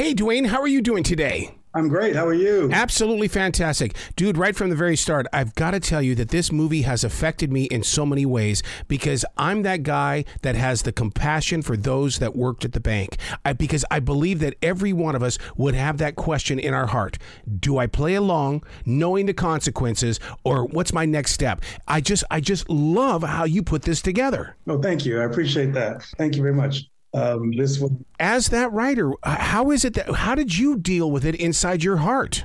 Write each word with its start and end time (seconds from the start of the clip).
Hey, 0.00 0.14
Dwayne, 0.14 0.46
how 0.46 0.62
are 0.62 0.66
you 0.66 0.80
doing 0.80 1.02
today? 1.02 1.58
I'm 1.74 1.88
great. 1.88 2.16
How 2.16 2.26
are 2.26 2.32
you? 2.32 2.70
Absolutely 2.72 3.28
fantastic. 3.28 3.94
Dude, 4.16 4.38
right 4.38 4.56
from 4.56 4.70
the 4.70 4.74
very 4.74 4.96
start, 4.96 5.26
I've 5.30 5.54
got 5.54 5.72
to 5.72 5.78
tell 5.78 6.00
you 6.00 6.14
that 6.14 6.30
this 6.30 6.50
movie 6.50 6.80
has 6.82 7.04
affected 7.04 7.52
me 7.52 7.64
in 7.64 7.82
so 7.82 8.06
many 8.06 8.24
ways 8.24 8.62
because 8.88 9.26
I'm 9.36 9.60
that 9.64 9.82
guy 9.82 10.24
that 10.40 10.54
has 10.54 10.80
the 10.80 10.90
compassion 10.90 11.60
for 11.60 11.76
those 11.76 12.18
that 12.18 12.34
worked 12.34 12.64
at 12.64 12.72
the 12.72 12.80
bank. 12.80 13.18
I, 13.44 13.52
because 13.52 13.84
I 13.90 14.00
believe 14.00 14.38
that 14.38 14.54
every 14.62 14.94
one 14.94 15.14
of 15.14 15.22
us 15.22 15.36
would 15.58 15.74
have 15.74 15.98
that 15.98 16.16
question 16.16 16.58
in 16.58 16.72
our 16.72 16.86
heart 16.86 17.18
Do 17.58 17.76
I 17.76 17.86
play 17.86 18.14
along, 18.14 18.64
knowing 18.86 19.26
the 19.26 19.34
consequences, 19.34 20.18
or 20.44 20.64
what's 20.64 20.94
my 20.94 21.04
next 21.04 21.32
step? 21.32 21.60
I 21.86 22.00
just, 22.00 22.24
I 22.30 22.40
just 22.40 22.70
love 22.70 23.22
how 23.22 23.44
you 23.44 23.62
put 23.62 23.82
this 23.82 24.00
together. 24.00 24.56
Oh, 24.66 24.80
thank 24.80 25.04
you. 25.04 25.20
I 25.20 25.24
appreciate 25.24 25.74
that. 25.74 26.04
Thank 26.16 26.36
you 26.36 26.42
very 26.42 26.54
much 26.54 26.86
um, 27.12 27.50
this 27.52 27.78
was 27.78 27.90
as 28.18 28.48
that 28.48 28.72
writer 28.72 29.12
how 29.24 29.70
is 29.70 29.84
it 29.84 29.94
that 29.94 30.10
how 30.14 30.34
did 30.34 30.56
you 30.56 30.76
deal 30.76 31.10
with 31.10 31.24
it 31.24 31.34
inside 31.34 31.82
your 31.82 31.98
heart? 31.98 32.44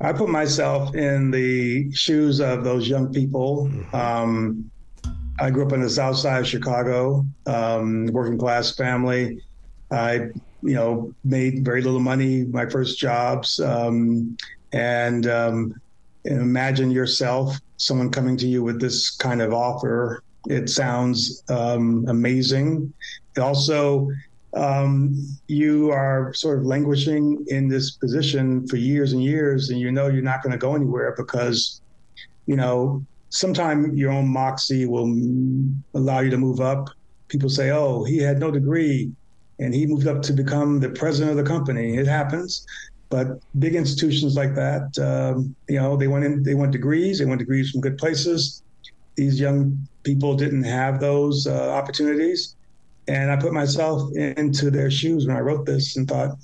I 0.00 0.12
put 0.12 0.28
myself 0.28 0.96
in 0.96 1.30
the 1.30 1.92
shoes 1.92 2.40
of 2.40 2.64
those 2.64 2.88
young 2.88 3.12
people. 3.12 3.68
Mm-hmm. 3.70 3.96
um, 3.96 4.70
i 5.40 5.50
grew 5.50 5.64
up 5.64 5.72
in 5.72 5.80
the 5.80 5.88
south 5.88 6.16
side 6.16 6.40
of 6.40 6.46
chicago 6.46 7.24
um, 7.46 8.06
working 8.06 8.38
class 8.38 8.74
family. 8.74 9.42
I 9.90 10.30
you 10.62 10.74
know 10.74 11.14
made 11.24 11.64
very 11.64 11.82
little 11.82 12.00
money 12.00 12.44
my 12.44 12.66
first 12.68 12.98
jobs. 12.98 13.60
Um, 13.60 14.36
and 14.72 15.26
um, 15.26 15.80
imagine 16.24 16.90
yourself 16.90 17.56
someone 17.76 18.10
coming 18.10 18.36
to 18.38 18.46
you 18.46 18.62
with 18.62 18.80
this 18.80 19.10
kind 19.10 19.42
of 19.42 19.52
offer 19.52 20.22
it 20.48 20.68
sounds 20.68 21.42
um, 21.48 22.04
amazing. 22.08 22.92
Also, 23.40 24.08
um, 24.54 25.14
you 25.48 25.90
are 25.90 26.34
sort 26.34 26.58
of 26.58 26.66
languishing 26.66 27.44
in 27.48 27.68
this 27.68 27.92
position 27.92 28.66
for 28.68 28.76
years 28.76 29.12
and 29.12 29.22
years, 29.22 29.70
and 29.70 29.80
you 29.80 29.90
know 29.90 30.08
you're 30.08 30.22
not 30.22 30.42
going 30.42 30.52
to 30.52 30.58
go 30.58 30.74
anywhere 30.74 31.14
because, 31.16 31.80
you 32.46 32.56
know, 32.56 33.04
sometime 33.30 33.96
your 33.96 34.10
own 34.10 34.28
moxie 34.28 34.86
will 34.86 35.08
allow 35.94 36.20
you 36.20 36.30
to 36.30 36.36
move 36.36 36.60
up. 36.60 36.90
People 37.28 37.48
say, 37.48 37.70
"Oh, 37.70 38.04
he 38.04 38.18
had 38.18 38.38
no 38.38 38.50
degree, 38.50 39.10
and 39.58 39.74
he 39.74 39.86
moved 39.86 40.06
up 40.06 40.20
to 40.22 40.32
become 40.34 40.80
the 40.80 40.90
president 40.90 41.30
of 41.30 41.42
the 41.42 41.50
company." 41.50 41.96
It 41.96 42.06
happens, 42.06 42.66
but 43.08 43.28
big 43.58 43.74
institutions 43.74 44.36
like 44.36 44.54
that, 44.54 44.98
um, 44.98 45.54
you 45.68 45.78
know, 45.78 45.96
they 45.96 46.08
went 46.08 46.26
in, 46.26 46.42
they 46.42 46.54
want 46.54 46.72
degrees, 46.72 47.18
they 47.18 47.24
want 47.24 47.38
degrees 47.38 47.70
from 47.70 47.80
good 47.80 47.96
places. 47.96 48.62
These 49.14 49.40
young 49.40 49.86
people 50.02 50.34
didn't 50.34 50.64
have 50.64 51.00
those 51.00 51.46
uh, 51.46 51.70
opportunities. 51.70 52.56
And 53.08 53.30
I 53.30 53.36
put 53.36 53.52
myself 53.52 54.14
into 54.16 54.70
their 54.70 54.90
shoes 54.90 55.26
when 55.26 55.36
I 55.36 55.40
wrote 55.40 55.66
this 55.66 55.96
and 55.96 56.08
thought, 56.08 56.38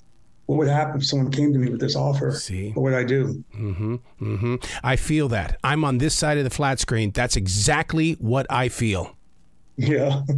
what 0.46 0.56
would 0.56 0.68
happen 0.68 0.96
if 0.96 1.06
someone 1.06 1.30
came 1.30 1.52
to 1.52 1.58
me 1.58 1.68
with 1.68 1.80
this 1.80 1.94
offer? 1.94 2.32
See, 2.32 2.70
what 2.70 2.82
would 2.84 2.94
I 2.94 3.04
do? 3.04 3.44
Mm-hmm, 3.54 3.96
mm-hmm. 4.20 4.54
I 4.82 4.96
feel 4.96 5.28
that. 5.28 5.58
I'm 5.62 5.84
on 5.84 5.98
this 5.98 6.14
side 6.14 6.38
of 6.38 6.44
the 6.44 6.50
flat 6.50 6.80
screen. 6.80 7.10
That's 7.10 7.36
exactly 7.36 8.14
what 8.14 8.46
I 8.48 8.70
feel. 8.70 9.14
Yeah, 9.76 10.22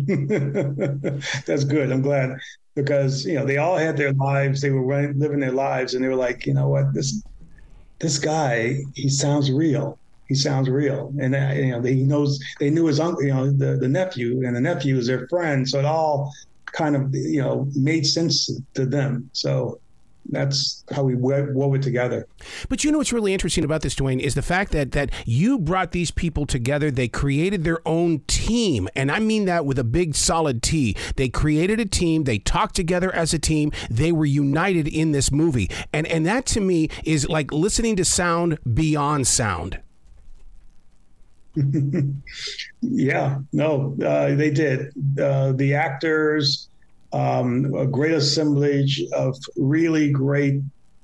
that's 1.47 1.63
good. 1.63 1.93
I'm 1.93 2.03
glad 2.03 2.37
because 2.75 3.25
you 3.25 3.35
know 3.37 3.47
they 3.47 3.59
all 3.59 3.79
had 3.79 3.97
their 3.97 4.13
lives. 4.13 4.61
They 4.61 4.71
were 4.71 4.83
running, 4.83 5.17
living 5.19 5.39
their 5.39 5.53
lives, 5.53 5.95
and 5.95 6.05
they 6.05 6.09
were 6.09 6.17
like, 6.17 6.45
you 6.45 6.55
know 6.55 6.69
what, 6.69 6.93
this 6.93 7.23
this 8.01 8.19
guy, 8.19 8.81
he 8.95 9.09
sounds 9.09 9.53
real 9.53 9.97
he 10.31 10.37
sounds 10.37 10.71
real. 10.71 11.13
And 11.21 11.35
uh, 11.35 11.53
you 11.55 11.73
know, 11.73 11.83
he 11.83 12.05
knows 12.05 12.39
they 12.61 12.71
knew 12.71 12.87
his 12.87 13.01
uncle, 13.01 13.25
you 13.25 13.35
know, 13.35 13.51
the, 13.51 13.77
the 13.77 13.89
nephew, 13.89 14.47
and 14.47 14.55
the 14.55 14.61
nephew 14.61 14.97
is 14.97 15.09
their 15.09 15.27
friend. 15.27 15.69
So 15.69 15.81
it 15.81 15.85
all 15.85 16.33
kind 16.67 16.95
of 16.95 17.13
you 17.13 17.43
know 17.43 17.69
made 17.75 18.07
sense 18.07 18.49
to 18.75 18.87
them. 18.87 19.29
So 19.33 19.81
that's 20.29 20.85
how 20.93 21.03
we 21.03 21.17
wove 21.17 21.75
it 21.75 21.83
together. 21.83 22.29
But 22.69 22.85
you 22.85 22.93
know 22.93 22.99
what's 22.99 23.13
really 23.13 23.33
interesting 23.33 23.65
about 23.65 23.83
this, 23.83 23.97
Dwayne, 23.97 24.21
is 24.21 24.37
the 24.37 24.43
fact 24.43 24.71
that 24.71 24.93
that 24.93 25.11
you 25.27 25.59
brought 25.59 25.91
these 25.91 26.13
people 26.13 26.47
together. 26.47 26.93
They 26.93 27.09
created 27.09 27.65
their 27.65 27.81
own 27.85 28.21
team, 28.29 28.89
and 28.95 29.11
I 29.11 29.19
mean 29.19 29.47
that 29.47 29.67
with 29.67 29.81
a 29.81 29.85
big 29.85 30.15
solid 30.15 30.63
T. 30.63 30.97
They 31.17 31.29
created 31.29 31.81
a 31.81 31.87
team. 31.87 32.23
They 32.23 32.39
talked 32.39 32.77
together 32.77 33.13
as 33.13 33.35
a 33.35 33.39
team. 33.41 33.73
They 33.91 34.13
were 34.13 34.27
united 34.27 34.87
in 34.87 35.11
this 35.11 35.33
movie, 35.33 35.69
and 35.93 36.07
and 36.07 36.25
that 36.27 36.47
to 36.47 36.61
me 36.61 36.89
is 37.03 37.29
like 37.29 37.53
listening 37.53 37.97
to 37.97 38.05
sound 38.05 38.61
beyond 38.73 39.27
sound. 39.27 39.81
yeah, 42.81 43.39
no, 43.53 43.97
uh, 44.05 44.35
they 44.35 44.51
did. 44.51 44.93
Uh, 45.21 45.53
the 45.53 45.75
actors, 45.75 46.69
um, 47.13 47.75
a 47.75 47.87
great 47.87 48.13
assemblage 48.13 49.03
of 49.13 49.37
really 49.57 50.11
great, 50.11 50.61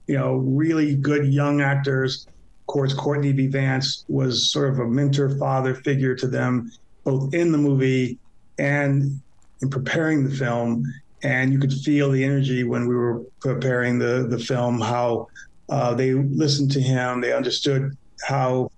you 0.06 0.16
know, 0.16 0.36
really 0.36 0.94
good 0.94 1.26
young 1.26 1.60
actors. 1.60 2.26
Of 2.62 2.66
course, 2.66 2.94
Courtney 2.94 3.32
B. 3.32 3.48
Vance 3.48 4.04
was 4.08 4.50
sort 4.52 4.70
of 4.70 4.78
a 4.78 4.86
mentor 4.86 5.36
father 5.38 5.74
figure 5.74 6.14
to 6.14 6.28
them, 6.28 6.70
both 7.04 7.34
in 7.34 7.52
the 7.52 7.58
movie 7.58 8.18
and 8.58 9.20
in 9.62 9.70
preparing 9.70 10.24
the 10.24 10.34
film. 10.34 10.84
And 11.22 11.52
you 11.52 11.58
could 11.58 11.72
feel 11.72 12.10
the 12.10 12.22
energy 12.22 12.62
when 12.62 12.86
we 12.86 12.94
were 12.94 13.22
preparing 13.40 13.98
the 13.98 14.26
the 14.28 14.38
film, 14.38 14.80
how 14.80 15.26
uh, 15.68 15.94
they 15.94 16.12
listened 16.12 16.70
to 16.72 16.80
him, 16.80 17.20
they 17.20 17.32
understood 17.32 17.96
how 18.26 18.70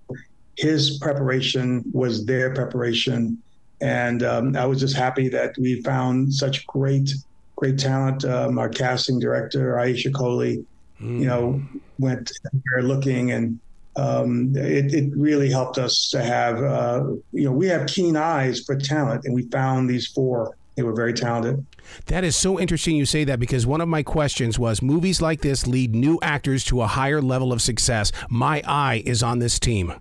his 0.59 0.99
preparation 0.99 1.85
was 1.93 2.27
their 2.27 2.53
preparation. 2.53 3.41
And 3.81 4.25
um, 4.25 4.57
I 4.57 4.67
was 4.67 4.81
just 4.81 4.97
happy 4.97 5.29
that 5.29 5.55
we 5.57 5.81
found 5.83 6.35
such 6.35 6.67
great, 6.67 7.15
great 7.55 7.79
talent. 7.79 8.25
Um, 8.25 8.59
our 8.59 8.69
casting 8.69 9.21
director, 9.21 9.75
Aisha 9.75 10.13
Coley, 10.13 10.67
mm. 11.01 11.21
you 11.21 11.27
know, 11.27 11.63
went 12.01 12.33
there 12.53 12.83
looking 12.83 13.31
and 13.31 13.61
um, 13.95 14.53
it, 14.57 14.93
it, 14.95 15.13
really 15.17 15.51
helped 15.51 15.77
us 15.77 16.09
to 16.11 16.23
have, 16.23 16.63
uh, 16.63 17.05
you 17.33 17.45
know, 17.45 17.53
we 17.53 17.67
have 17.67 17.89
keen 17.89 18.17
eyes 18.17 18.61
for 18.61 18.77
talent, 18.77 19.25
and 19.25 19.35
we 19.35 19.43
found 19.49 19.91
these 19.91 20.07
four. 20.07 20.57
They 20.77 20.85
were 20.85 20.95
very 20.95 21.13
talented. 21.13 21.67
That 22.07 22.23
is 22.23 22.37
so 22.37 22.61
interesting 22.61 22.95
you 22.95 23.07
say 23.07 23.25
that 23.25 23.41
because 23.41 23.67
one 23.67 23.81
of 23.81 23.89
my 23.89 24.05
questions 24.05 24.57
was 24.57 24.81
movies 24.83 25.21
like 25.21 25.41
this 25.41 25.67
lead 25.67 25.97
new 25.97 26.21
actors 26.23 26.65
to 26.67 26.83
a 26.83 26.87
higher 26.87 27.21
level 27.21 27.53
of 27.53 27.61
success. 27.61 28.13
My 28.29 28.63
eye 28.69 29.03
is 29.05 29.21
on 29.21 29.41
this 29.41 29.59
team. 29.59 29.95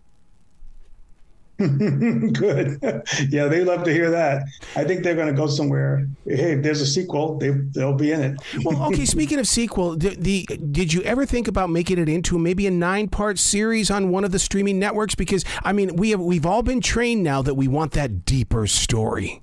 Good. 2.34 2.79
yeah, 3.29 3.47
they 3.47 3.63
love 3.63 3.84
to 3.85 3.91
hear 3.91 4.12
that. 4.12 4.44
I 4.75 4.84
think 4.84 5.03
they're 5.03 5.16
going 5.16 5.28
to 5.28 5.34
go 5.34 5.47
somewhere. 5.47 6.07
Hey, 6.25 6.51
if 6.53 6.63
there's 6.63 6.81
a 6.81 6.85
sequel, 6.85 7.40
they 7.40 7.50
they'll 7.50 7.95
be 7.95 8.12
in 8.12 8.22
it. 8.22 8.40
well, 8.63 8.84
okay. 8.94 9.06
Speaking 9.06 9.40
of 9.40 9.47
sequel, 9.47 9.97
the, 9.97 10.16
the 10.16 10.46
did 10.72 10.94
you 10.94 11.01
ever 11.01 11.25
think 11.25 11.47
about 11.47 11.72
making 11.72 11.97
it 11.97 12.07
into 12.07 12.38
maybe 12.38 12.67
a 12.67 12.72
nine 12.72 13.07
part 13.07 13.40
series 13.40 13.90
on 13.90 14.09
one 14.12 14.23
of 14.23 14.31
the 14.31 14.38
streaming 14.38 14.78
networks? 14.78 15.16
Because 15.16 15.44
I 15.63 15.73
mean, 15.73 15.96
we 15.96 16.12
have 16.12 16.22
we've 16.22 16.46
all 16.46 16.62
been 16.62 16.79
trained 16.79 17.23
now 17.23 17.41
that 17.41 17.56
we 17.56 17.67
want 17.67 17.94
that 17.94 18.23
deeper 18.23 18.67
story. 18.67 19.41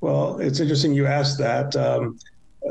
Well, 0.00 0.40
it's 0.40 0.58
interesting 0.58 0.94
you 0.94 1.06
asked 1.06 1.38
that. 1.38 1.76
Um, 1.76 2.18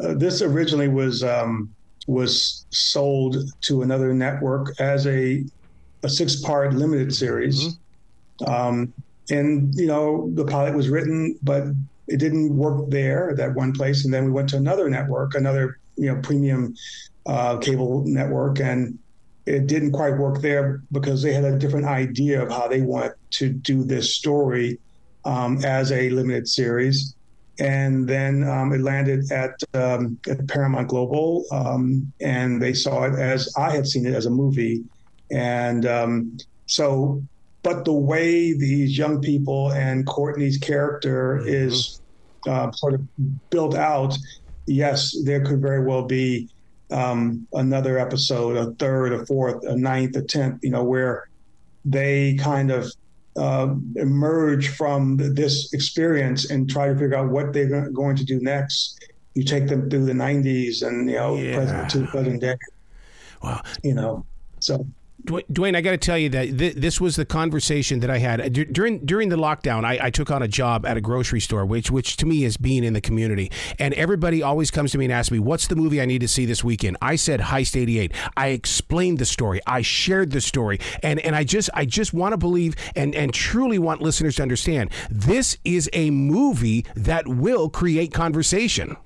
uh, 0.03 0.15
this 0.15 0.41
originally 0.41 0.89
was 0.89 1.23
um, 1.23 1.73
was 2.07 2.65
sold 2.71 3.37
to 3.61 3.83
another 3.83 4.13
network 4.13 4.77
as 4.81 5.07
a 5.07 5.45
a 6.03 6.09
six 6.09 6.35
part 6.37 6.73
limited 6.73 7.13
series. 7.13 7.63
Mm-hmm. 8.41 8.51
Um, 8.51 8.93
and, 9.29 9.73
you 9.75 9.87
know, 9.87 10.31
the 10.33 10.45
pilot 10.45 10.75
was 10.75 10.89
written, 10.89 11.37
but 11.43 11.65
it 12.07 12.17
didn't 12.17 12.55
work 12.55 12.89
there, 12.89 13.33
that 13.35 13.53
one 13.53 13.73
place. 13.73 14.05
And 14.05 14.13
then 14.13 14.25
we 14.25 14.31
went 14.31 14.49
to 14.49 14.57
another 14.57 14.89
network, 14.89 15.35
another, 15.35 15.77
you 15.97 16.07
know, 16.07 16.19
premium 16.21 16.75
uh, 17.25 17.57
cable 17.57 18.03
network. 18.05 18.59
And 18.59 18.97
it 19.45 19.67
didn't 19.67 19.91
quite 19.91 20.17
work 20.17 20.41
there 20.41 20.81
because 20.91 21.21
they 21.21 21.33
had 21.33 21.43
a 21.43 21.57
different 21.57 21.85
idea 21.85 22.41
of 22.41 22.49
how 22.49 22.67
they 22.67 22.81
want 22.81 23.13
to 23.31 23.49
do 23.49 23.83
this 23.83 24.15
story 24.15 24.79
um, 25.25 25.63
as 25.63 25.91
a 25.91 26.09
limited 26.09 26.47
series. 26.47 27.15
And 27.59 28.07
then 28.07 28.47
um, 28.47 28.71
it 28.73 28.79
landed 28.79 29.31
at, 29.31 29.51
um, 29.73 30.17
at 30.29 30.47
Paramount 30.47 30.87
Global, 30.87 31.43
um, 31.51 32.11
and 32.21 32.61
they 32.61 32.73
saw 32.73 33.03
it 33.03 33.19
as 33.19 33.53
I 33.57 33.69
had 33.69 33.85
seen 33.85 34.05
it 34.05 34.15
as 34.15 34.27
a 34.27 34.29
movie 34.29 34.83
and 35.31 35.85
um, 35.85 36.37
so, 36.65 37.21
but 37.63 37.85
the 37.85 37.93
way 37.93 38.53
these 38.53 38.97
young 38.97 39.21
people 39.21 39.71
and 39.73 40.05
Courtney's 40.05 40.57
character 40.57 41.39
mm-hmm. 41.39 41.49
is 41.49 42.01
uh, 42.47 42.71
sort 42.71 42.93
of 42.93 43.01
built 43.49 43.75
out, 43.75 44.17
yes, 44.65 45.15
there 45.23 45.43
could 45.43 45.61
very 45.61 45.83
well 45.83 46.03
be 46.03 46.49
um, 46.91 47.47
another 47.53 47.99
episode, 47.99 48.57
a 48.57 48.71
third, 48.75 49.13
a 49.13 49.25
fourth, 49.25 49.63
a 49.65 49.75
ninth, 49.75 50.15
a 50.15 50.21
tenth, 50.21 50.63
you 50.63 50.71
know, 50.71 50.83
where 50.83 51.29
they 51.85 52.35
kind 52.35 52.71
of 52.71 52.91
uh, 53.37 53.73
emerge 53.95 54.69
from 54.69 55.17
this 55.17 55.73
experience 55.73 56.49
and 56.49 56.69
try 56.69 56.87
to 56.87 56.93
figure 56.93 57.15
out 57.15 57.29
what 57.29 57.53
they're 57.53 57.89
going 57.91 58.15
to 58.15 58.23
do 58.23 58.39
next. 58.41 58.99
You 59.35 59.43
take 59.43 59.67
them 59.67 59.89
through 59.89 60.05
the 60.05 60.13
90s 60.13 60.85
and, 60.85 61.09
you 61.09 61.15
know, 61.15 61.35
yeah. 61.35 61.55
present 61.55 61.89
to 61.91 62.07
present 62.07 62.41
day. 62.41 62.55
Wow. 63.41 63.61
You 63.83 63.93
know, 63.93 64.25
so 64.59 64.85
Dwayne, 65.29 65.75
I 65.75 65.81
got 65.81 65.91
to 65.91 65.97
tell 65.97 66.17
you 66.17 66.29
that 66.29 66.57
th- 66.57 66.75
this 66.75 66.99
was 66.99 67.15
the 67.15 67.25
conversation 67.25 67.99
that 67.99 68.09
I 68.09 68.17
had 68.17 68.51
D- 68.51 68.65
during 68.65 69.05
during 69.05 69.29
the 69.29 69.35
lockdown. 69.35 69.85
I, 69.85 69.99
I, 70.03 70.09
took 70.09 70.31
on 70.31 70.41
a 70.41 70.47
job 70.47 70.85
at 70.85 70.97
a 70.97 71.01
grocery 71.01 71.39
store, 71.39 71.65
which 71.65 71.91
which 71.91 72.17
to 72.17 72.25
me 72.25 72.43
is 72.43 72.57
being 72.57 72.83
in 72.83 72.93
the 72.93 73.01
community. 73.01 73.51
And 73.77 73.93
everybody 73.93 74.41
always 74.41 74.71
comes 74.71 74.91
to 74.91 74.97
me 74.97 75.05
and 75.05 75.13
asks 75.13 75.31
me, 75.31 75.39
"What's 75.39 75.67
the 75.67 75.75
movie 75.75 76.01
I 76.01 76.05
need 76.05 76.21
to 76.21 76.27
see 76.27 76.45
this 76.45 76.63
weekend?" 76.63 76.97
I 77.01 77.15
said 77.15 77.39
Heist 77.39 77.79
'88. 77.79 78.11
I 78.35 78.47
explained 78.47 79.19
the 79.19 79.25
story. 79.25 79.59
I 79.67 79.81
shared 79.81 80.31
the 80.31 80.41
story, 80.41 80.79
and 81.03 81.19
and 81.19 81.35
I 81.35 81.43
just 81.43 81.69
I 81.73 81.85
just 81.85 82.13
want 82.13 82.33
to 82.33 82.37
believe 82.37 82.75
and 82.95 83.13
and 83.13 83.33
truly 83.33 83.79
want 83.79 84.01
listeners 84.01 84.37
to 84.37 84.41
understand 84.41 84.91
this 85.09 85.57
is 85.63 85.89
a 85.93 86.09
movie 86.09 86.85
that 86.95 87.27
will 87.27 87.69
create 87.69 88.13
conversation. 88.13 88.97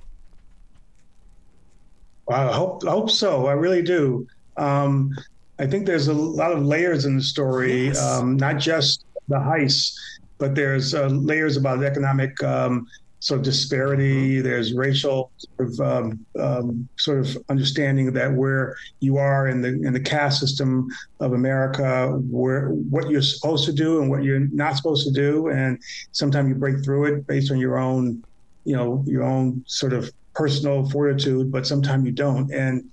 I 2.29 2.47
hope 2.51 2.83
I 2.87 2.91
hope 2.91 3.09
so. 3.09 3.47
I 3.47 3.53
really 3.53 3.81
do. 3.81 4.27
Um, 4.55 5.13
I 5.59 5.67
think 5.67 5.85
there's 5.85 6.07
a 6.07 6.13
lot 6.13 6.51
of 6.51 6.63
layers 6.63 7.05
in 7.05 7.15
the 7.15 7.23
story, 7.23 7.88
yes. 7.88 8.01
um, 8.01 8.38
not 8.38 8.57
just 8.57 9.05
the 9.27 9.38
heist, 9.38 9.95
but 10.38 10.55
there's 10.55 10.94
uh, 10.94 11.07
layers 11.07 11.57
about 11.57 11.83
economic 11.83 12.41
um, 12.44 12.88
sort 13.19 13.39
of 13.39 13.45
disparity. 13.45 14.38
Mm-hmm. 14.38 14.44
There's 14.44 14.73
racial 14.73 15.31
sort 15.38 15.69
of, 15.69 15.79
um, 15.79 16.25
um, 16.39 16.89
sort 16.97 17.19
of 17.19 17.38
understanding 17.50 18.11
that 18.13 18.33
where 18.33 18.75
you 19.00 19.17
are 19.17 19.47
in 19.47 19.61
the 19.61 19.69
in 19.69 19.94
the 19.94 20.00
caste 20.00 20.39
system 20.39 20.88
of 21.19 21.33
America, 21.33 22.09
where 22.29 22.69
what 22.69 23.09
you're 23.09 23.21
supposed 23.21 23.65
to 23.65 23.73
do 23.73 24.01
and 24.01 24.09
what 24.09 24.23
you're 24.23 24.47
not 24.51 24.75
supposed 24.75 25.07
to 25.07 25.13
do, 25.13 25.49
and 25.49 25.79
sometimes 26.11 26.49
you 26.49 26.56
break 26.56 26.83
through 26.83 27.06
it 27.06 27.27
based 27.27 27.51
on 27.51 27.59
your 27.59 27.77
own, 27.77 28.23
you 28.65 28.75
know, 28.75 29.03
your 29.07 29.23
own 29.23 29.63
sort 29.67 29.94
of 29.94 30.11
personal 30.33 30.89
fortitude, 30.89 31.51
but 31.51 31.65
sometimes 31.65 32.06
you 32.06 32.11
don't. 32.11 32.51
And 32.51 32.89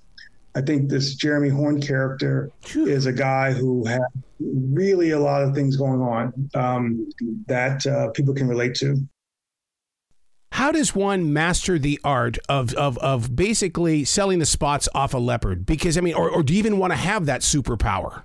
I 0.53 0.61
think 0.61 0.89
this 0.89 1.15
Jeremy 1.15 1.49
Horne 1.49 1.81
character 1.81 2.51
is 2.75 3.05
a 3.05 3.13
guy 3.13 3.53
who 3.53 3.85
has 3.85 4.01
really 4.39 5.11
a 5.11 5.19
lot 5.19 5.43
of 5.43 5.55
things 5.55 5.77
going 5.77 6.01
on 6.01 6.49
um, 6.53 7.09
that 7.47 7.85
uh, 7.85 8.09
people 8.11 8.33
can 8.33 8.47
relate 8.47 8.75
to. 8.75 8.97
How 10.51 10.71
does 10.71 10.93
one 10.93 11.31
master 11.31 11.79
the 11.79 11.99
art 12.03 12.37
of, 12.49 12.73
of, 12.73 12.97
of 12.97 13.35
basically 13.35 14.03
selling 14.03 14.39
the 14.39 14.45
spots 14.45 14.89
off 14.93 15.13
a 15.13 15.17
leopard? 15.17 15.65
Because, 15.65 15.97
I 15.97 16.01
mean, 16.01 16.13
or, 16.13 16.29
or 16.29 16.43
do 16.43 16.53
you 16.53 16.59
even 16.59 16.77
want 16.77 16.91
to 16.91 16.97
have 16.97 17.25
that 17.27 17.41
superpower? 17.41 18.23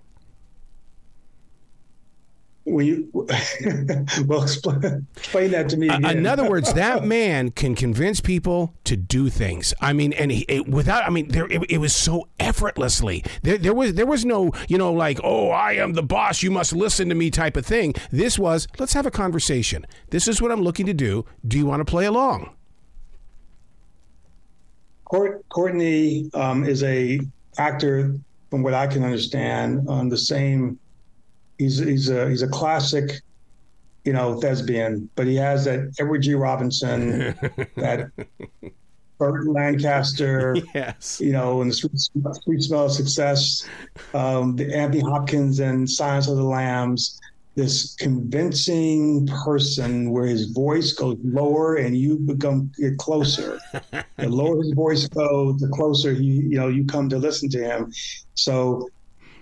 When 2.77 2.87
you 2.87 3.09
well 4.27 4.43
explain, 4.43 5.07
explain 5.17 5.51
that 5.51 5.69
to 5.71 5.77
me 5.77 5.89
again. 5.89 6.19
in 6.19 6.27
other 6.27 6.49
words 6.49 6.73
that 6.75 7.05
man 7.17 7.51
can 7.51 7.75
convince 7.75 8.21
people 8.21 8.75
to 8.85 8.97
do 8.97 9.31
things. 9.31 9.73
I 9.81 9.93
mean 9.93 10.13
and 10.13 10.31
he, 10.31 10.45
it, 10.49 10.69
without 10.69 11.05
i 11.05 11.11
mean 11.11 11.29
there 11.29 11.47
it, 11.47 11.63
it, 11.71 11.79
was 11.79 11.95
so 11.95 12.29
effortlessly. 12.39 13.25
There, 13.43 13.57
there 13.59 13.75
was 13.75 13.95
there 13.95 14.07
was 14.07 14.25
no 14.25 14.53
you 14.69 14.77
know 14.79 14.93
like 14.93 15.19
oh 15.25 15.49
i 15.51 15.73
am 15.73 15.95
the 15.95 16.03
boss 16.03 16.43
you 16.43 16.51
must 16.51 16.75
listen 16.75 17.09
to 17.09 17.15
me 17.15 17.31
type 17.31 17.57
of 17.57 17.65
thing. 17.65 17.95
This 18.11 18.39
was 18.39 18.69
let's 18.79 18.93
have 18.93 19.07
a 19.07 19.11
conversation. 19.11 19.87
This 20.11 20.29
is 20.29 20.43
what 20.43 20.53
i'm 20.53 20.63
looking 20.63 20.87
to 20.87 20.95
do. 20.95 21.25
Do 21.47 21.57
you 21.57 21.67
want 21.67 21.81
to 21.81 21.85
play 21.85 22.05
along? 22.05 22.51
Court, 25.05 25.49
courtney 25.49 26.31
um, 26.35 26.65
is 26.65 26.83
a 26.83 27.21
actor 27.59 28.15
from 28.51 28.63
what 28.63 28.75
i 28.75 28.87
can 28.87 29.03
understand 29.03 29.89
on 29.89 30.09
the 30.09 30.19
same 30.19 30.79
he's 31.59 31.79
he's 31.79 32.09
a 32.09 32.29
he's 32.29 32.43
a 32.43 32.49
classic, 32.49 33.21
you 34.05 34.13
know, 34.13 34.41
thespian, 34.41 35.09
but 35.15 35.27
he 35.27 35.37
has 35.37 35.65
that 35.65 35.95
Edward 35.99 36.23
G. 36.23 36.35
Robinson, 36.35 37.35
that 37.77 38.11
Burt 39.19 39.47
Lancaster, 39.49 40.57
yes, 40.75 41.21
you 41.21 41.33
know, 41.33 41.63
and 41.63 41.71
the 41.71 41.75
sweet, 41.75 42.35
sweet 42.43 42.63
smell 42.63 42.87
of 42.87 42.93
success, 42.93 43.67
um, 44.15 44.57
the 44.57 44.75
Anthony 44.75 45.01
Hopkins 45.01 45.61
and 45.61 45.89
Silence 45.89 46.29
of 46.29 46.37
the 46.37 46.45
Lambs. 46.45 47.21
This 47.55 47.95
convincing 47.95 49.27
person 49.29 50.11
where 50.11 50.27
his 50.27 50.51
voice 50.51 50.93
goes 50.93 51.17
lower 51.25 51.77
and 51.77 51.97
you 51.97 52.19
become 52.19 52.71
get 52.79 52.99
closer. 52.99 53.59
the 53.73 54.29
lower 54.29 54.59
his 54.59 54.75
voice 54.75 55.09
goes, 55.09 55.59
the 55.61 55.69
closer 55.69 56.13
he, 56.13 56.23
you 56.23 56.59
know, 56.59 56.69
you 56.69 56.85
come 56.85 57.09
to 57.09 57.17
listen 57.17 57.49
to 57.49 57.65
him. 57.65 57.91
So 58.35 58.91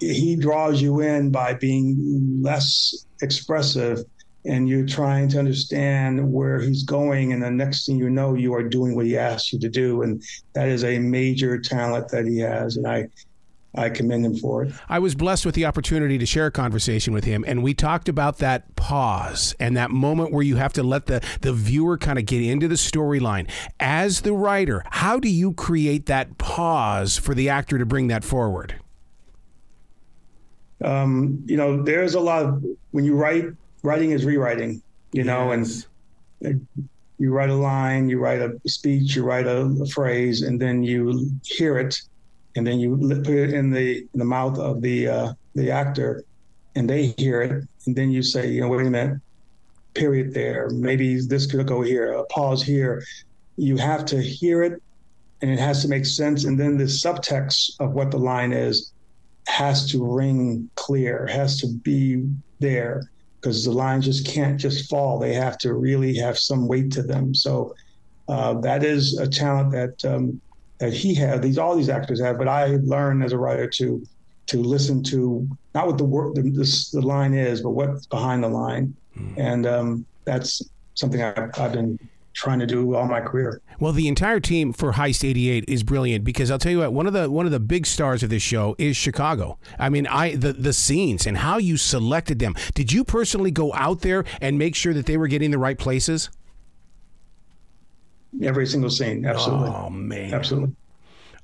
he 0.00 0.37
draws 0.37 0.81
you 0.81 1.00
in 1.00 1.31
by 1.31 1.55
being 1.55 2.41
less 2.43 3.06
expressive 3.23 4.00
and 4.46 4.69
you're 4.69 4.87
trying 4.87 5.29
to 5.29 5.38
understand 5.38 6.32
where 6.32 6.61
he's 6.61 6.82
going 6.82 7.32
and 7.32 7.43
the 7.43 7.50
next 7.50 7.87
thing 7.87 7.96
you 7.96 8.11
know 8.11 8.35
you 8.35 8.52
are 8.55 8.62
doing 8.62 8.94
what 8.94 9.06
he 9.06 9.17
asks 9.17 9.52
you 9.52 9.58
to 9.58 9.69
do 9.69 10.02
and 10.02 10.23
that 10.55 10.69
is 10.69 10.85
a 10.85 10.99
major 10.99 11.58
talent 11.58 12.08
that 12.11 12.26
he 12.26 12.38
has 12.38 12.76
and 12.76 12.87
i 12.87 13.08
I 13.76 13.91
commend 13.91 14.25
him 14.25 14.37
for 14.37 14.64
it. 14.64 14.73
I 14.88 15.00
was 15.00 15.14
blessed 15.14 15.44
with 15.44 15.55
the 15.55 15.64
opportunity 15.64 16.17
to 16.19 16.26
share 16.26 16.47
a 16.47 16.50
conversation 16.50 17.12
with 17.12 17.25
him, 17.25 17.44
and 17.47 17.62
we 17.62 17.75
talked 17.75 18.08
about 18.08 18.38
that 18.38 18.76
pause 18.76 19.55
and 19.58 19.76
that 19.76 19.90
moment 19.90 20.32
where 20.32 20.43
you 20.43 20.56
have 20.56 20.73
to 20.75 20.82
let 20.82 21.06
the, 21.06 21.20
the 21.40 21.52
viewer 21.52 21.99
kind 21.99 22.19
of 22.19 22.26
get 22.26 22.43
into 22.43 22.69
the 22.69 22.76
storyline. 22.76 23.50
As 23.81 24.20
the 24.20 24.32
writer, 24.32 24.85
how 24.90 25.19
do 25.19 25.29
you 25.29 25.52
create 25.52 26.06
that 26.06 26.38
pause 26.38 27.19
for 27.19 27.35
the 27.35 27.49
actor 27.49 27.79
to 27.79 27.87
bring 27.87 28.06
that 28.08 28.23
forward? 28.23 28.76
Um, 30.82 31.43
you 31.47 31.56
know, 31.56 31.82
there's 31.82 32.15
a 32.15 32.21
lot 32.21 32.44
of 32.44 32.65
when 32.91 33.05
you 33.05 33.15
write, 33.15 33.44
writing 33.82 34.11
is 34.11 34.25
rewriting, 34.25 34.82
you 35.12 35.25
know, 35.25 35.53
and 35.53 35.67
you 37.19 37.32
write 37.32 37.50
a 37.50 37.55
line, 37.55 38.09
you 38.09 38.19
write 38.19 38.41
a 38.41 38.59
speech, 38.67 39.15
you 39.15 39.23
write 39.23 39.47
a, 39.47 39.62
a, 39.82 39.87
phrase, 39.87 40.43
and 40.43 40.61
then 40.61 40.82
you 40.82 41.31
hear 41.44 41.79
it, 41.79 42.00
and 42.56 42.67
then 42.67 42.81
you 42.81 42.97
put 42.97 43.35
it 43.35 43.55
in 43.55 43.71
the 43.71 43.99
in 43.99 44.19
the 44.19 44.25
mouth 44.25 44.59
of 44.59 44.82
the 44.82 45.09
uh, 45.09 45.32
the 45.55 45.71
actor, 45.71 46.25
and 46.75 46.91
they 46.91 47.15
hear 47.19 47.43
it, 47.43 47.65
and 47.87 47.94
then 47.94 48.11
you 48.11 48.23
say, 48.23 48.50
you 48.50 48.61
know, 48.61 48.69
wait 48.69 48.87
a 48.87 48.91
minute, 48.91 49.21
period 49.94 50.35
there, 50.35 50.69
maybe 50.71 51.21
this 51.21 51.47
could 51.47 51.67
go 51.67 51.82
here, 51.82 52.12
a 52.12 52.25
pause 52.26 52.62
here. 52.62 53.05
You 53.56 53.76
have 53.76 54.05
to 54.06 54.21
hear 54.21 54.65
it, 54.65 54.82
and 55.41 55.50
it 55.50 55.61
has 55.61 55.82
to 55.82 55.88
make 55.88 56.05
sense, 56.05 56.44
and 56.44 56.59
then 56.59 56.76
the 56.76 56.85
subtext 56.85 57.79
of 57.79 57.93
what 57.93 58.11
the 58.11 58.19
line 58.19 58.53
is 58.53 58.94
has 59.46 59.91
to 59.91 60.05
ring 60.05 60.69
clear, 60.75 61.26
has 61.26 61.61
to 61.61 61.69
be 61.69 62.29
there 62.61 63.11
because 63.41 63.64
the 63.64 63.70
lines 63.70 64.06
just 64.06 64.26
can't 64.26 64.58
just 64.58 64.88
fall. 64.88 65.19
They 65.19 65.35
have 65.35 65.58
to 65.58 65.75
really 65.75 66.17
have 66.17 66.38
some 66.38 66.67
weight 66.67 66.91
to 66.93 67.02
them. 67.02 67.35
So 67.35 67.75
uh, 68.29 68.55
that 68.61 68.82
is 68.82 69.19
a 69.19 69.29
talent 69.29 69.73
that 69.73 70.05
um, 70.05 70.41
that 70.79 70.93
he 70.93 71.14
had. 71.14 71.43
These 71.43 71.58
all 71.58 71.76
these 71.76 71.91
actors 71.91 72.20
have, 72.20 72.38
but 72.38 72.49
I 72.49 72.79
learned 72.82 73.23
as 73.23 73.32
a 73.32 73.38
writer 73.38 73.69
to 73.69 74.06
to 74.46 74.62
listen 74.62 75.02
to 75.02 75.49
not 75.75 75.87
what 75.87 75.99
the 75.99 76.05
word 76.05 76.37
the, 76.37 76.43
the, 76.43 76.88
the 76.93 77.02
line 77.02 77.35
is, 77.35 77.61
but 77.61 77.70
what's 77.70 78.06
behind 78.06 78.43
the 78.43 78.49
line, 78.49 78.94
mm. 79.17 79.35
and 79.37 79.67
um, 79.67 80.06
that's 80.25 80.62
something 80.94 81.23
I've, 81.23 81.50
I've 81.58 81.73
been 81.73 81.99
trying 82.35 82.59
to 82.59 82.67
do 82.67 82.95
all 82.95 83.07
my 83.07 83.21
career. 83.21 83.63
Well, 83.79 83.93
the 83.93 84.09
entire 84.09 84.41
team 84.41 84.73
for 84.73 84.93
Heist 84.93 85.27
88 85.27 85.65
is 85.67 85.83
brilliant 85.83 86.25
because 86.25 86.50
I'll 86.50 86.59
tell 86.59 86.73
you 86.73 86.81
what, 86.81 86.93
one 86.93 87.07
of 87.07 87.12
the 87.12 87.31
one 87.31 87.47
of 87.47 87.53
the 87.53 87.61
big 87.61 87.87
stars 87.87 88.23
of 88.23 88.29
this 88.29 88.43
show 88.43 88.75
is 88.79 88.97
Chicago. 88.97 89.59
I 89.79 89.88
mean, 89.88 90.07
I 90.07 90.35
the 90.35 90.53
the 90.53 90.73
scenes 90.73 91.26
and 91.26 91.38
how 91.38 91.59
you 91.59 91.76
selected 91.76 92.41
them. 92.41 92.55
Did 92.75 92.93
you 92.93 93.05
personally 93.05 93.50
go 93.50 93.73
out 93.73 94.00
there 94.00 94.25
and 94.41 94.59
make 94.59 94.75
sure 94.75 94.93
that 94.93 95.07
they 95.07 95.17
were 95.17 95.29
getting 95.29 95.50
the 95.50 95.59
right 95.59 95.79
places? 95.79 96.29
Every 98.43 98.67
single 98.67 98.91
scene, 98.91 99.25
absolutely. 99.25 99.69
Oh 99.69 99.88
man. 99.91 100.35
Absolutely. 100.35 100.75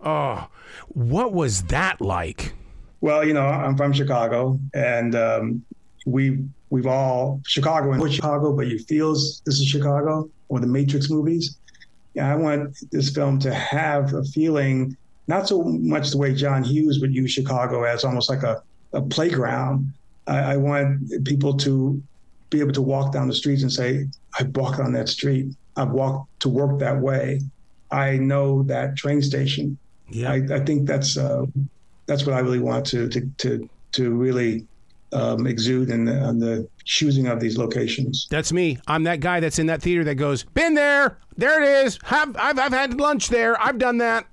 Oh, 0.01 0.49
what 0.89 1.33
was 1.33 1.63
that 1.65 2.01
like? 2.01 2.53
Well, 3.01 3.25
you 3.25 3.33
know, 3.33 3.47
I'm 3.47 3.77
from 3.77 3.93
Chicago 3.93 4.59
and 4.75 5.15
um, 5.15 5.65
we 6.05 6.45
we've 6.71 6.87
all 6.87 7.41
Chicago 7.47 7.93
and 7.93 8.13
Chicago, 8.13 8.53
but 8.53 8.67
you 8.67 8.79
feels 8.81 9.41
this 9.47 9.61
is 9.61 9.67
Chicago 9.67 10.29
or 10.51 10.61
the 10.61 10.67
Matrix 10.67 11.09
movies. 11.09 11.57
Yeah, 12.15 12.31
I 12.31 12.37
want 12.37 12.77
this 12.91 13.09
film 13.11 13.39
to 13.41 13.55
have 13.55 14.13
a 14.13 14.25
feeling, 14.25 14.97
not 15.29 15.49
so 15.49 15.63
much 15.63 16.11
the 16.11 16.19
way 16.19 16.35
John 16.35 16.63
Hughes 16.63 17.01
would 17.01 17.15
use 17.15 17.31
Chicago 17.31 17.85
as 17.85 18.05
almost 18.05 18.29
like 18.29 18.43
a, 18.43 18.63
a 18.93 19.01
playground. 19.01 19.93
I, 20.27 20.39
I 20.53 20.57
want 20.57 21.25
people 21.25 21.57
to 21.59 22.03
be 22.51 22.61
able 22.61 22.73
to 22.73 22.83
walk 22.83 23.13
down 23.13 23.29
the 23.29 23.35
streets 23.35 23.63
and 23.63 23.73
say, 23.73 24.07
I 24.39 24.43
walked 24.43 24.81
on 24.81 24.93
that 24.95 25.09
street. 25.09 25.55
I've 25.77 25.93
walked 25.93 26.41
to 26.41 26.49
work 26.49 26.81
that 26.81 27.01
way. 27.01 27.41
I 27.93 28.17
know 28.17 28.65
that 28.65 28.97
train 28.97 29.23
station. 29.23 29.79
Yeah. 30.11 30.33
I, 30.33 30.43
I 30.53 30.61
think 30.61 30.89
that's 30.89 31.17
uh, 31.17 31.47
that's 32.07 32.27
what 32.27 32.35
I 32.35 32.41
really 32.41 32.59
want 32.59 32.85
to 32.87 33.09
to 33.09 33.21
to 33.39 33.69
to 33.93 34.11
really 34.11 34.67
um, 35.13 35.47
exude 35.47 35.91
in 35.91 36.05
the, 36.05 36.13
the 36.13 36.69
choosing 36.85 37.27
of 37.27 37.41
these 37.41 37.59
locations. 37.59 38.27
That's 38.31 38.53
me. 38.53 38.79
I'm 38.87 39.05
that 39.05 39.21
guy 39.21 39.41
that's 39.41 39.59
in 39.59 39.67
that 39.67 39.83
theater 39.83 40.05
that 40.05 40.17
goes, 40.17 40.45
"Been 40.45 40.75
there, 40.75 41.19
there 41.37 41.63
it 41.63 41.87
is. 41.87 41.99
Have 42.05 42.37
I've 42.37 42.59
I've 42.59 42.73
had 42.73 42.99
lunch 43.01 43.29
there. 43.29 43.61
I've 43.61 43.79
done 43.79 43.99
that." 43.99 44.27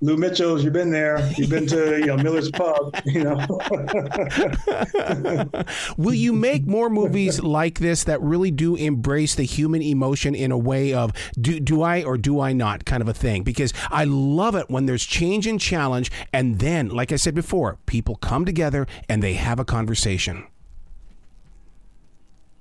Lou 0.00 0.16
Mitchell's, 0.16 0.62
you've 0.62 0.72
been 0.72 0.92
there. 0.92 1.28
You've 1.36 1.50
been 1.50 1.66
to 1.66 1.98
you 1.98 2.06
know 2.06 2.16
Miller's 2.16 2.52
Pub. 2.52 2.94
You 3.04 3.24
know. 3.24 3.36
Will 5.96 6.14
you 6.14 6.32
make 6.32 6.66
more 6.66 6.88
movies 6.88 7.42
like 7.42 7.80
this 7.80 8.04
that 8.04 8.22
really 8.22 8.52
do 8.52 8.76
embrace 8.76 9.34
the 9.34 9.42
human 9.42 9.82
emotion 9.82 10.36
in 10.36 10.52
a 10.52 10.58
way 10.58 10.92
of 10.92 11.12
do 11.40 11.58
do 11.58 11.82
I 11.82 12.04
or 12.04 12.16
do 12.16 12.40
I 12.40 12.52
not 12.52 12.84
kind 12.84 13.02
of 13.02 13.08
a 13.08 13.14
thing? 13.14 13.42
Because 13.42 13.72
I 13.90 14.04
love 14.04 14.54
it 14.54 14.70
when 14.70 14.86
there's 14.86 15.04
change 15.04 15.48
and 15.48 15.60
challenge, 15.60 16.12
and 16.32 16.60
then, 16.60 16.90
like 16.90 17.10
I 17.10 17.16
said 17.16 17.34
before, 17.34 17.78
people 17.86 18.14
come 18.16 18.44
together 18.44 18.86
and 19.08 19.20
they 19.20 19.34
have 19.34 19.58
a 19.58 19.64
conversation. 19.64 20.46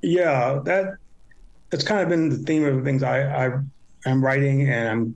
Yeah, 0.01 0.59
that 0.65 0.97
that's 1.69 1.83
kind 1.83 2.01
of 2.01 2.09
been 2.09 2.29
the 2.29 2.37
theme 2.37 2.65
of 2.65 2.77
the 2.77 2.81
things 2.81 3.03
I, 3.03 3.45
I 3.45 3.59
I'm 4.07 4.23
writing 4.23 4.69
and 4.69 4.89
I'm 4.89 5.15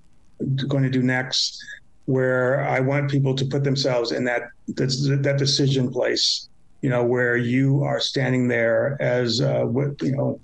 going 0.67 0.83
to 0.83 0.89
do 0.89 1.01
next 1.01 1.63
where 2.11 2.63
I 2.67 2.79
want 2.81 3.09
people 3.09 3.33
to 3.35 3.45
put 3.45 3.63
themselves 3.63 4.11
in 4.11 4.23
that 4.25 4.43
that 4.67 5.35
decision 5.37 5.91
place, 5.91 6.49
you 6.81 6.89
know, 6.89 7.03
where 7.03 7.37
you 7.37 7.83
are 7.83 7.99
standing 7.99 8.47
there 8.47 8.97
as 8.99 9.41
uh, 9.41 9.65
you 10.01 10.15
know 10.15 10.39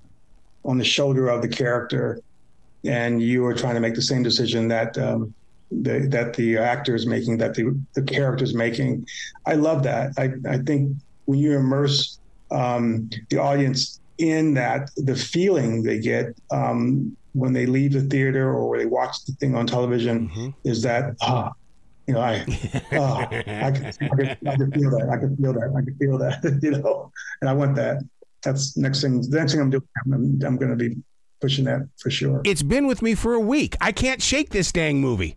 on 0.64 0.78
the 0.78 0.86
shoulder 0.86 1.28
of 1.28 1.42
the 1.42 1.48
character, 1.48 2.20
and 2.86 3.22
you 3.22 3.46
are 3.46 3.54
trying 3.54 3.76
to 3.76 3.82
make 3.82 3.96
the 3.96 4.02
same 4.02 4.24
decision 4.24 4.68
that 4.70 4.98
um, 4.98 5.34
the, 5.72 6.08
that 6.10 6.34
the 6.34 6.58
actor 6.58 6.96
is 6.96 7.06
making, 7.06 7.38
that 7.38 7.54
the 7.54 7.78
the 7.96 8.04
character 8.04 8.44
is 8.44 8.54
making. 8.54 9.06
I 9.46 9.54
love 9.54 9.84
that. 9.84 10.12
I 10.18 10.32
I 10.50 10.60
think 10.60 10.96
when 11.26 11.40
you 11.40 11.58
immerse 11.58 12.20
um, 12.50 13.10
the 13.30 13.38
audience 13.38 14.00
in 14.18 14.54
that, 14.54 14.90
the 14.96 15.16
feeling 15.16 15.84
they 15.84 16.00
get 16.00 16.28
um, 16.50 17.16
when 17.38 17.54
they 17.54 17.66
leave 17.66 17.94
the 17.94 18.02
theater 18.02 18.54
or 18.54 18.78
they 18.78 18.86
watch 18.86 19.26
the 19.26 19.34
thing 19.34 19.56
on 19.56 19.68
television 19.68 20.30
mm-hmm. 20.30 20.50
is 20.64 20.82
that 20.82 21.16
ah 21.22 21.52
you 22.08 22.14
know 22.14 22.22
I 22.22 22.46
ah 22.94 23.28
I, 23.30 23.72
can, 23.72 23.86
I, 23.86 23.92
can, 23.92 24.38
I 24.48 24.56
can 24.56 24.72
feel 24.72 24.92
that 24.92 25.10
I 25.12 25.18
can 25.18 25.38
feel 25.38 25.54
that 25.54 25.74
I 25.76 25.82
can 25.82 25.96
feel 25.98 26.18
that 26.18 26.60
you 26.64 26.72
know 26.72 27.12
and 27.42 27.50
I 27.50 27.54
want 27.54 27.76
that. 27.76 28.04
That's 28.44 28.78
next 28.78 29.02
thing 29.02 29.22
the 29.22 29.40
next 29.40 29.54
thing 29.54 29.62
I'm 29.62 29.70
doing 29.70 29.84
I'm, 30.06 30.40
I'm 30.46 30.58
going 30.58 30.70
to 30.70 30.76
be 30.76 30.96
pushing 31.42 31.66
that 31.66 31.88
for 31.98 32.10
sure. 32.10 32.42
It's 32.46 32.62
been 32.64 32.88
with 32.88 33.02
me 33.02 33.14
for 33.16 33.34
a 33.34 33.40
week. 33.40 33.76
I 33.82 33.92
can't 33.92 34.22
shake 34.22 34.52
this 34.52 34.72
dang 34.72 35.02
movie 35.02 35.36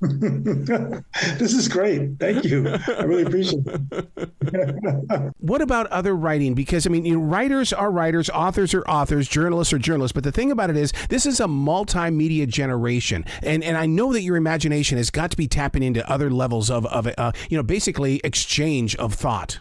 this 0.00 1.54
is 1.54 1.68
great. 1.68 2.18
Thank 2.18 2.44
you. 2.44 2.68
I 2.68 3.02
really 3.02 3.22
appreciate 3.22 3.64
it. 3.66 5.32
what 5.38 5.62
about 5.62 5.86
other 5.86 6.14
writing? 6.14 6.54
Because 6.54 6.86
I 6.86 6.90
mean, 6.90 7.04
you 7.04 7.14
know, 7.14 7.24
writers 7.24 7.72
are 7.72 7.90
writers, 7.90 8.28
authors 8.30 8.74
are 8.74 8.82
authors, 8.82 9.28
journalists 9.28 9.72
are 9.72 9.78
journalists. 9.78 10.12
But 10.12 10.24
the 10.24 10.32
thing 10.32 10.50
about 10.50 10.70
it 10.70 10.76
is, 10.76 10.92
this 11.08 11.26
is 11.26 11.40
a 11.40 11.46
multimedia 11.46 12.46
generation, 12.46 13.24
and 13.42 13.64
and 13.64 13.76
I 13.76 13.86
know 13.86 14.12
that 14.12 14.22
your 14.22 14.36
imagination 14.36 14.98
has 14.98 15.10
got 15.10 15.30
to 15.30 15.36
be 15.36 15.48
tapping 15.48 15.82
into 15.82 16.08
other 16.10 16.30
levels 16.30 16.70
of 16.70 16.86
of 16.86 17.08
uh, 17.16 17.32
you 17.48 17.56
know, 17.56 17.62
basically 17.62 18.20
exchange 18.24 18.96
of 18.96 19.14
thought. 19.14 19.60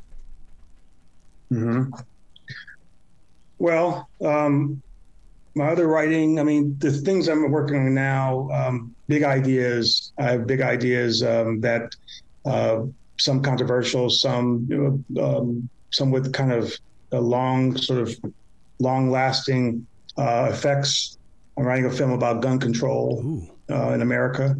Hmm. 1.49 1.91
Well, 3.59 4.09
um, 4.19 4.81
my 5.55 5.67
other 5.67 5.87
writing, 5.87 6.39
I 6.39 6.43
mean, 6.43 6.75
the 6.79 6.91
things 6.91 7.27
I'm 7.27 7.51
working 7.51 7.75
on 7.75 7.93
now, 7.93 8.49
um, 8.51 8.95
big 9.07 9.23
ideas. 9.23 10.11
I 10.17 10.23
have 10.23 10.47
big 10.47 10.61
ideas 10.61 11.21
um, 11.23 11.61
that 11.61 11.95
uh, 12.45 12.83
some 13.17 13.41
controversial, 13.41 14.09
some 14.09 14.65
you 14.69 15.03
know, 15.09 15.23
um, 15.23 15.69
some 15.91 16.09
with 16.09 16.33
kind 16.33 16.51
of 16.51 16.73
a 17.11 17.21
long, 17.21 17.77
sort 17.77 18.01
of 18.01 18.15
long-lasting 18.79 19.85
uh, 20.17 20.49
effects. 20.51 21.17
I'm 21.55 21.65
writing 21.65 21.85
a 21.85 21.91
film 21.91 22.11
about 22.11 22.41
gun 22.41 22.59
control 22.59 23.47
uh, 23.69 23.89
in 23.89 24.01
America. 24.01 24.55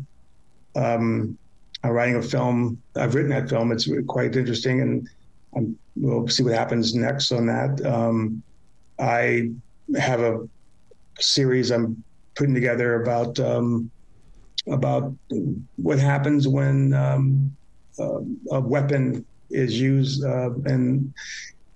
Um, 0.76 1.38
I'm 1.84 1.92
writing 1.92 2.16
a 2.16 2.22
film. 2.22 2.82
I've 2.96 3.16
written 3.16 3.32
that 3.32 3.50
film. 3.50 3.72
It's 3.72 3.90
quite 4.08 4.36
interesting, 4.36 4.82
and 4.82 5.10
I'm, 5.56 5.78
we'll 5.96 6.28
see 6.28 6.44
what 6.44 6.54
happens 6.54 6.94
next 6.94 7.32
on 7.32 7.48
that. 7.48 7.84
Um, 7.84 8.44
I 9.00 9.50
have 9.98 10.22
a 10.22 10.48
series 11.20 11.72
I'm 11.72 12.04
putting 12.36 12.54
together 12.54 13.02
about 13.02 13.40
um, 13.40 13.90
about 14.68 15.14
what 15.76 16.00
happens 16.00 16.48
when 16.48 16.94
um, 16.94 17.56
uh, 18.00 18.20
a 18.52 18.60
weapon 18.60 19.26
is 19.50 19.80
used 19.80 20.24
uh, 20.24 20.52
in 20.66 21.14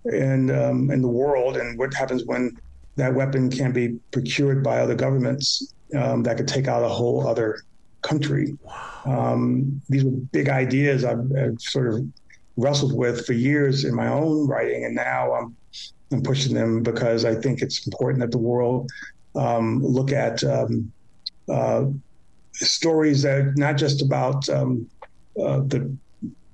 in 0.05 0.51
um, 0.51 0.91
in 0.91 1.01
the 1.01 1.07
world, 1.07 1.57
and 1.57 1.77
what 1.77 1.93
happens 1.93 2.23
when 2.25 2.57
that 2.95 3.13
weapon 3.13 3.49
can 3.49 3.71
be 3.71 3.99
procured 4.11 4.63
by 4.63 4.79
other 4.79 4.95
governments 4.95 5.73
um, 5.95 6.23
that 6.23 6.37
could 6.37 6.47
take 6.47 6.67
out 6.67 6.83
a 6.83 6.89
whole 6.89 7.27
other 7.27 7.61
country. 8.01 8.57
Um, 9.05 9.81
these 9.89 10.03
were 10.03 10.11
big 10.11 10.49
ideas 10.49 11.05
I've, 11.05 11.31
I've, 11.37 11.61
sort 11.61 11.93
of 11.93 12.05
wrestled 12.55 12.97
with 12.97 13.25
for 13.25 13.33
years 13.33 13.85
in 13.85 13.93
my 13.93 14.07
own 14.07 14.47
writing, 14.47 14.85
and 14.85 14.95
now 14.95 15.33
I'm 15.33 15.55
I'm 16.11 16.23
pushing 16.23 16.53
them 16.53 16.83
because 16.83 17.25
I 17.25 17.35
think 17.35 17.61
it's 17.61 17.85
important 17.85 18.21
that 18.21 18.31
the 18.31 18.37
world 18.37 18.89
um, 19.37 19.83
look 19.83 20.11
at 20.11 20.43
um, 20.43 20.91
uh, 21.49 21.85
stories 22.53 23.21
that 23.21 23.39
are 23.39 23.53
not 23.55 23.77
just 23.77 24.01
about 24.01 24.47
um, 24.49 24.89
uh, 25.39 25.59
the, 25.59 25.95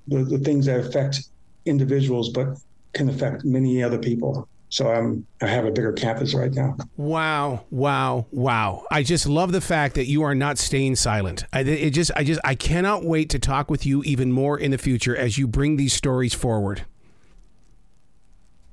the, 0.08 0.24
the 0.24 0.38
things 0.38 0.66
that 0.66 0.80
affect 0.80 1.28
individuals, 1.64 2.28
but 2.28 2.58
can 2.92 3.08
affect 3.08 3.44
many 3.44 3.82
other 3.82 3.98
people. 3.98 4.48
So 4.68 4.90
I'm 4.90 5.24
I 5.40 5.46
have 5.46 5.66
a 5.66 5.70
bigger 5.70 5.92
campus 5.92 6.34
right 6.34 6.52
now. 6.52 6.76
Wow, 6.96 7.64
wow, 7.70 8.26
wow! 8.32 8.84
I 8.90 9.04
just 9.04 9.24
love 9.24 9.52
the 9.52 9.60
fact 9.60 9.94
that 9.94 10.06
you 10.06 10.22
are 10.22 10.34
not 10.34 10.58
staying 10.58 10.96
silent. 10.96 11.44
I, 11.52 11.60
it 11.60 11.90
just 11.90 12.10
I 12.16 12.24
just 12.24 12.40
I 12.42 12.56
cannot 12.56 13.04
wait 13.04 13.30
to 13.30 13.38
talk 13.38 13.70
with 13.70 13.86
you 13.86 14.02
even 14.02 14.32
more 14.32 14.58
in 14.58 14.72
the 14.72 14.78
future 14.78 15.16
as 15.16 15.38
you 15.38 15.46
bring 15.46 15.76
these 15.76 15.92
stories 15.92 16.34
forward. 16.34 16.86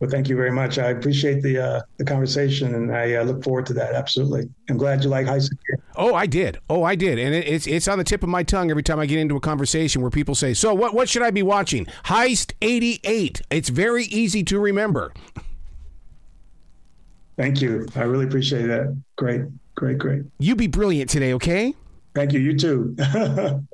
Well, 0.01 0.09
thank 0.09 0.27
you 0.29 0.35
very 0.35 0.51
much. 0.51 0.79
I 0.79 0.89
appreciate 0.89 1.43
the 1.43 1.63
uh, 1.63 1.81
the 1.97 2.03
conversation, 2.03 2.73
and 2.73 2.91
I 2.91 3.13
uh, 3.13 3.23
look 3.23 3.43
forward 3.43 3.67
to 3.67 3.73
that. 3.73 3.93
Absolutely. 3.93 4.49
I'm 4.67 4.77
glad 4.77 5.03
you 5.03 5.11
like 5.11 5.27
Heist. 5.27 5.51
Oh, 5.95 6.15
I 6.15 6.25
did. 6.25 6.57
Oh, 6.71 6.81
I 6.81 6.95
did, 6.95 7.19
and 7.19 7.35
it, 7.35 7.47
it's 7.47 7.67
it's 7.67 7.87
on 7.87 7.99
the 7.99 8.03
tip 8.03 8.23
of 8.23 8.29
my 8.29 8.41
tongue 8.41 8.71
every 8.71 8.81
time 8.81 8.99
I 8.99 9.05
get 9.05 9.19
into 9.19 9.35
a 9.35 9.39
conversation 9.39 10.01
where 10.01 10.09
people 10.09 10.33
say, 10.33 10.55
"So, 10.55 10.73
what 10.73 10.95
what 10.95 11.07
should 11.07 11.21
I 11.21 11.29
be 11.29 11.43
watching?" 11.43 11.85
Heist 12.05 12.53
'88. 12.63 13.43
It's 13.51 13.69
very 13.69 14.05
easy 14.05 14.43
to 14.45 14.59
remember. 14.59 15.13
Thank 17.37 17.61
you. 17.61 17.87
I 17.95 18.01
really 18.01 18.25
appreciate 18.25 18.65
that. 18.65 18.99
Great, 19.17 19.41
great, 19.75 19.99
great. 19.99 20.23
You 20.39 20.55
be 20.55 20.65
brilliant 20.65 21.11
today, 21.11 21.33
okay? 21.35 21.75
Thank 22.15 22.33
you. 22.33 22.39
You 22.39 22.57
too. 22.57 22.95